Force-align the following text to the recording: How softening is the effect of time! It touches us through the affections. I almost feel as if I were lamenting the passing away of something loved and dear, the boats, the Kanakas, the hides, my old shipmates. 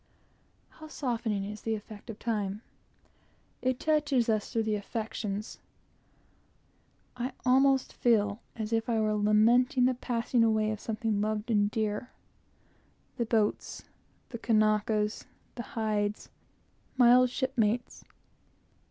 How 0.71 0.87
softening 0.87 1.43
is 1.45 1.61
the 1.61 1.75
effect 1.75 2.09
of 2.09 2.17
time! 2.17 2.63
It 3.61 3.79
touches 3.79 4.29
us 4.29 4.49
through 4.51 4.63
the 4.63 4.73
affections. 4.73 5.59
I 7.15 7.33
almost 7.45 7.93
feel 7.93 8.41
as 8.55 8.73
if 8.73 8.89
I 8.89 8.99
were 8.99 9.13
lamenting 9.13 9.85
the 9.85 9.93
passing 9.93 10.43
away 10.43 10.71
of 10.71 10.79
something 10.79 11.21
loved 11.21 11.51
and 11.51 11.69
dear, 11.69 12.09
the 13.17 13.27
boats, 13.27 13.83
the 14.29 14.39
Kanakas, 14.39 15.27
the 15.53 15.61
hides, 15.77 16.29
my 16.97 17.13
old 17.13 17.29
shipmates. 17.29 18.03